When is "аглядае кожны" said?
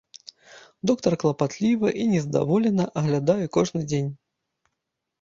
3.05-3.81